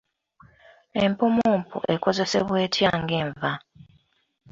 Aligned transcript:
Empummumpu 1.03 1.77
ekozesebwa 1.93 2.55
etya 2.65 2.89
ng’enva? 3.01 3.51